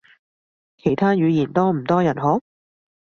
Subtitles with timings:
[0.77, 2.41] 其他語言多唔多人學？